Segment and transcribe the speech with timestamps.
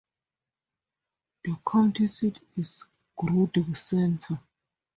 [1.45, 4.39] The county seat is Grundy Center.